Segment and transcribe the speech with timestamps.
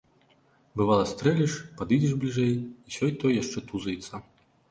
[0.79, 2.53] Бывала, стрэліш, падыдзеш бліжэй,
[2.87, 4.13] а сёй-той яшчэ тузаецца.